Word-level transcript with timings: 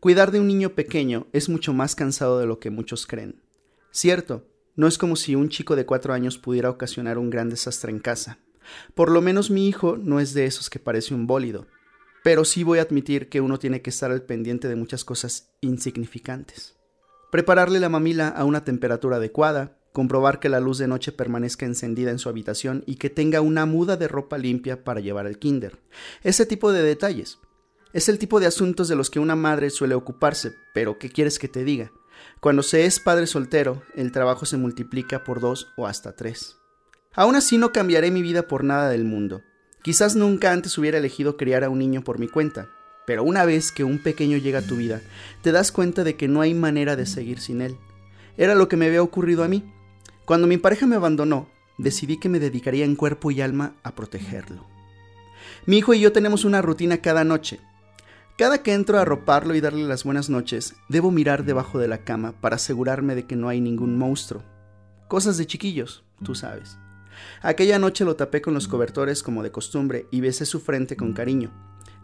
Cuidar 0.00 0.30
de 0.30 0.38
un 0.38 0.46
niño 0.46 0.76
pequeño 0.76 1.26
es 1.32 1.48
mucho 1.48 1.72
más 1.72 1.96
cansado 1.96 2.38
de 2.38 2.46
lo 2.46 2.60
que 2.60 2.70
muchos 2.70 3.04
creen. 3.04 3.42
Cierto, 3.90 4.46
no 4.76 4.86
es 4.86 4.96
como 4.96 5.16
si 5.16 5.34
un 5.34 5.48
chico 5.48 5.74
de 5.74 5.86
cuatro 5.86 6.14
años 6.14 6.38
pudiera 6.38 6.70
ocasionar 6.70 7.18
un 7.18 7.30
gran 7.30 7.50
desastre 7.50 7.90
en 7.90 7.98
casa. 7.98 8.38
Por 8.94 9.10
lo 9.10 9.20
menos 9.20 9.50
mi 9.50 9.66
hijo 9.66 9.96
no 9.96 10.20
es 10.20 10.34
de 10.34 10.44
esos 10.44 10.70
que 10.70 10.78
parece 10.78 11.14
un 11.14 11.26
bólido. 11.26 11.66
Pero 12.22 12.44
sí 12.44 12.62
voy 12.62 12.78
a 12.78 12.82
admitir 12.82 13.28
que 13.28 13.40
uno 13.40 13.58
tiene 13.58 13.82
que 13.82 13.90
estar 13.90 14.12
al 14.12 14.22
pendiente 14.22 14.68
de 14.68 14.76
muchas 14.76 15.04
cosas 15.04 15.50
insignificantes. 15.62 16.76
Prepararle 17.32 17.80
la 17.80 17.88
mamila 17.88 18.28
a 18.28 18.44
una 18.44 18.64
temperatura 18.64 19.16
adecuada, 19.16 19.78
comprobar 19.92 20.38
que 20.38 20.48
la 20.48 20.60
luz 20.60 20.78
de 20.78 20.86
noche 20.86 21.10
permanezca 21.10 21.66
encendida 21.66 22.12
en 22.12 22.20
su 22.20 22.28
habitación 22.28 22.84
y 22.86 22.96
que 22.96 23.10
tenga 23.10 23.40
una 23.40 23.66
muda 23.66 23.96
de 23.96 24.06
ropa 24.06 24.38
limpia 24.38 24.84
para 24.84 25.00
llevar 25.00 25.26
al 25.26 25.40
kinder. 25.40 25.80
Ese 26.22 26.46
tipo 26.46 26.70
de 26.70 26.82
detalles. 26.84 27.40
Es 27.92 28.08
el 28.08 28.18
tipo 28.18 28.38
de 28.38 28.46
asuntos 28.46 28.88
de 28.88 28.96
los 28.96 29.08
que 29.08 29.18
una 29.18 29.34
madre 29.34 29.70
suele 29.70 29.94
ocuparse, 29.94 30.54
pero 30.74 30.98
¿qué 30.98 31.08
quieres 31.08 31.38
que 31.38 31.48
te 31.48 31.64
diga? 31.64 31.90
Cuando 32.40 32.62
se 32.62 32.84
es 32.84 33.00
padre 33.00 33.26
soltero, 33.26 33.82
el 33.94 34.12
trabajo 34.12 34.44
se 34.44 34.56
multiplica 34.56 35.24
por 35.24 35.40
dos 35.40 35.72
o 35.76 35.86
hasta 35.86 36.14
tres. 36.14 36.58
Aún 37.14 37.34
así 37.34 37.58
no 37.58 37.72
cambiaré 37.72 38.10
mi 38.10 38.22
vida 38.22 38.46
por 38.46 38.62
nada 38.62 38.90
del 38.90 39.04
mundo. 39.04 39.42
Quizás 39.82 40.16
nunca 40.16 40.52
antes 40.52 40.76
hubiera 40.76 40.98
elegido 40.98 41.36
criar 41.36 41.64
a 41.64 41.70
un 41.70 41.78
niño 41.78 42.04
por 42.04 42.18
mi 42.18 42.28
cuenta, 42.28 42.68
pero 43.06 43.24
una 43.24 43.46
vez 43.46 43.72
que 43.72 43.84
un 43.84 44.02
pequeño 44.02 44.36
llega 44.36 44.58
a 44.58 44.66
tu 44.66 44.76
vida, 44.76 45.00
te 45.42 45.50
das 45.50 45.72
cuenta 45.72 46.04
de 46.04 46.16
que 46.16 46.28
no 46.28 46.42
hay 46.42 46.52
manera 46.52 46.94
de 46.94 47.06
seguir 47.06 47.40
sin 47.40 47.62
él. 47.62 47.78
Era 48.36 48.54
lo 48.54 48.68
que 48.68 48.76
me 48.76 48.86
había 48.86 49.02
ocurrido 49.02 49.42
a 49.42 49.48
mí. 49.48 49.64
Cuando 50.26 50.46
mi 50.46 50.58
pareja 50.58 50.86
me 50.86 50.96
abandonó, 50.96 51.48
decidí 51.78 52.20
que 52.20 52.28
me 52.28 52.38
dedicaría 52.38 52.84
en 52.84 52.96
cuerpo 52.96 53.30
y 53.30 53.40
alma 53.40 53.76
a 53.82 53.94
protegerlo. 53.94 54.66
Mi 55.64 55.78
hijo 55.78 55.94
y 55.94 56.00
yo 56.00 56.12
tenemos 56.12 56.44
una 56.44 56.60
rutina 56.60 56.98
cada 56.98 57.24
noche. 57.24 57.60
Cada 58.38 58.62
que 58.62 58.72
entro 58.72 58.98
a 58.98 59.02
arroparlo 59.02 59.56
y 59.56 59.60
darle 59.60 59.82
las 59.82 60.04
buenas 60.04 60.30
noches, 60.30 60.76
debo 60.88 61.10
mirar 61.10 61.44
debajo 61.44 61.80
de 61.80 61.88
la 61.88 62.04
cama 62.04 62.40
para 62.40 62.54
asegurarme 62.54 63.16
de 63.16 63.26
que 63.26 63.34
no 63.34 63.48
hay 63.48 63.60
ningún 63.60 63.98
monstruo. 63.98 64.44
Cosas 65.08 65.38
de 65.38 65.46
chiquillos, 65.48 66.04
tú 66.22 66.36
sabes. 66.36 66.78
Aquella 67.42 67.80
noche 67.80 68.04
lo 68.04 68.14
tapé 68.14 68.40
con 68.40 68.54
los 68.54 68.68
cobertores 68.68 69.24
como 69.24 69.42
de 69.42 69.50
costumbre 69.50 70.06
y 70.12 70.20
besé 70.20 70.46
su 70.46 70.60
frente 70.60 70.96
con 70.96 71.14
cariño. 71.14 71.50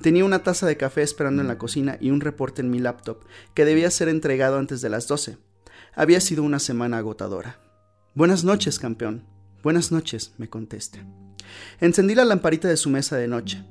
Tenía 0.00 0.24
una 0.24 0.42
taza 0.42 0.66
de 0.66 0.78
café 0.78 1.02
esperando 1.02 1.42
en 1.42 1.48
la 1.48 1.58
cocina 1.58 1.98
y 2.00 2.10
un 2.10 2.22
reporte 2.22 2.62
en 2.62 2.70
mi 2.70 2.78
laptop 2.78 3.26
que 3.52 3.66
debía 3.66 3.90
ser 3.90 4.08
entregado 4.08 4.56
antes 4.56 4.80
de 4.80 4.88
las 4.88 5.06
12. 5.08 5.36
Había 5.94 6.22
sido 6.22 6.44
una 6.44 6.60
semana 6.60 6.96
agotadora. 6.96 7.60
Buenas 8.14 8.42
noches, 8.42 8.78
campeón. 8.78 9.26
Buenas 9.62 9.92
noches, 9.92 10.32
me 10.38 10.48
contesta. 10.48 10.98
Encendí 11.78 12.14
la 12.14 12.24
lamparita 12.24 12.68
de 12.68 12.78
su 12.78 12.88
mesa 12.88 13.18
de 13.18 13.28
noche. 13.28 13.62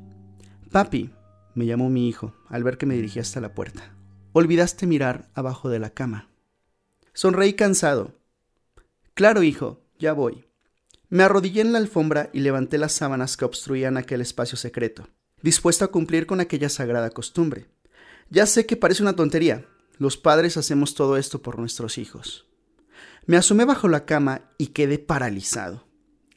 Papi, 0.72 1.12
me 1.56 1.66
llamó 1.66 1.90
mi 1.90 2.08
hijo 2.08 2.34
al 2.48 2.64
ver 2.64 2.78
que 2.78 2.86
me 2.86 2.96
dirigía 2.96 3.22
hasta 3.22 3.42
la 3.42 3.54
puerta. 3.54 3.94
Olvidaste 4.34 4.88
mirar 4.88 5.30
abajo 5.34 5.70
de 5.70 5.80
la 5.80 5.90
cama. 5.90 6.30
Sonreí 7.14 7.54
cansado. 7.54 8.18
Claro, 9.14 9.44
hijo, 9.44 9.82
ya 10.00 10.14
voy. 10.14 10.46
Me 11.10 11.24
arrodillé 11.24 11.62
en 11.62 11.74
la 11.74 11.80
alfombra 11.80 12.30
y 12.32 12.40
levanté 12.40 12.78
las 12.78 12.94
sábanas 12.94 13.36
que 13.36 13.44
obstruían 13.44 13.98
aquel 13.98 14.22
espacio 14.22 14.58
secreto, 14.58 15.10
dispuesto 15.42 15.84
a 15.84 15.90
cumplir 15.90 16.26
con 16.26 16.40
aquella 16.40 16.70
sagrada 16.70 17.10
costumbre. 17.10 17.68
Ya 18.30 18.46
sé 18.46 18.66
que 18.66 18.78
parece 18.78 19.04
una 19.04 19.18
tontería. 19.18 19.66
Los 19.98 20.16
padres 20.16 20.56
hacemos 20.56 20.96
todo 20.96 21.18
esto 21.18 21.42
por 21.42 21.60
nuestros 21.60 21.98
hijos. 21.98 22.48
Me 23.26 23.36
asomé 23.36 23.66
bajo 23.66 23.90
la 23.90 24.06
cama 24.06 24.50
y 24.58 24.68
quedé 24.68 25.00
paralizado. 25.00 25.86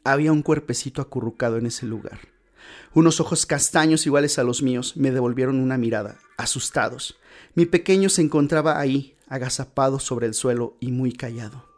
Había 0.02 0.32
un 0.32 0.42
cuerpecito 0.42 1.00
acurrucado 1.00 1.56
en 1.56 1.66
ese 1.66 1.86
lugar. 1.86 2.33
Unos 2.94 3.20
ojos 3.20 3.46
castaños 3.46 4.06
iguales 4.06 4.38
a 4.38 4.44
los 4.44 4.62
míos 4.62 4.96
me 4.96 5.10
devolvieron 5.10 5.58
una 5.58 5.78
mirada, 5.78 6.18
asustados. 6.36 7.18
Mi 7.54 7.66
pequeño 7.66 8.08
se 8.08 8.22
encontraba 8.22 8.78
ahí, 8.78 9.16
agazapado 9.28 9.98
sobre 9.98 10.26
el 10.26 10.34
suelo 10.34 10.76
y 10.80 10.92
muy 10.92 11.12
callado. 11.12 11.68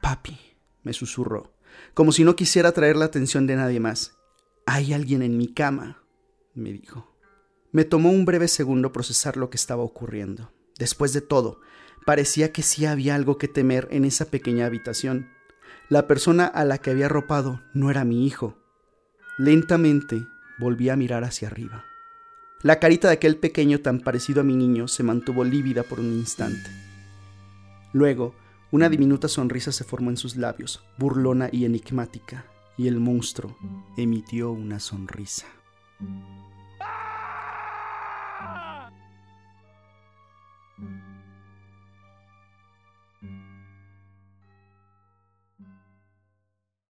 Papi, 0.00 0.38
me 0.82 0.92
susurró, 0.92 1.52
como 1.94 2.12
si 2.12 2.24
no 2.24 2.36
quisiera 2.36 2.70
atraer 2.70 2.96
la 2.96 3.06
atención 3.06 3.46
de 3.46 3.56
nadie 3.56 3.80
más. 3.80 4.16
Hay 4.66 4.92
alguien 4.92 5.22
en 5.22 5.36
mi 5.36 5.48
cama, 5.48 6.02
me 6.54 6.72
dijo. 6.72 7.08
Me 7.70 7.84
tomó 7.84 8.10
un 8.10 8.24
breve 8.24 8.48
segundo 8.48 8.92
procesar 8.92 9.36
lo 9.36 9.48
que 9.48 9.56
estaba 9.56 9.82
ocurriendo. 9.82 10.52
Después 10.78 11.12
de 11.12 11.22
todo, 11.22 11.60
parecía 12.04 12.52
que 12.52 12.62
sí 12.62 12.84
había 12.84 13.14
algo 13.14 13.38
que 13.38 13.48
temer 13.48 13.88
en 13.90 14.04
esa 14.04 14.26
pequeña 14.26 14.66
habitación. 14.66 15.30
La 15.88 16.06
persona 16.06 16.46
a 16.46 16.64
la 16.64 16.78
que 16.78 16.90
había 16.90 17.06
arropado 17.06 17.62
no 17.72 17.90
era 17.90 18.04
mi 18.04 18.26
hijo. 18.26 18.58
Lentamente 19.38 20.26
volví 20.58 20.90
a 20.90 20.96
mirar 20.96 21.24
hacia 21.24 21.48
arriba. 21.48 21.84
La 22.60 22.78
carita 22.78 23.08
de 23.08 23.14
aquel 23.14 23.36
pequeño 23.36 23.80
tan 23.80 24.00
parecido 24.00 24.42
a 24.42 24.44
mi 24.44 24.54
niño 24.54 24.88
se 24.88 25.02
mantuvo 25.02 25.42
lívida 25.42 25.82
por 25.84 26.00
un 26.00 26.12
instante. 26.12 26.70
Luego, 27.94 28.34
una 28.70 28.90
diminuta 28.90 29.28
sonrisa 29.28 29.72
se 29.72 29.84
formó 29.84 30.10
en 30.10 30.18
sus 30.18 30.36
labios, 30.36 30.84
burlona 30.98 31.48
y 31.50 31.64
enigmática, 31.64 32.44
y 32.76 32.88
el 32.88 33.00
monstruo 33.00 33.56
emitió 33.96 34.52
una 34.52 34.78
sonrisa. 34.78 35.46